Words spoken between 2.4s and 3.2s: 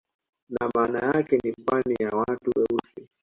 weusi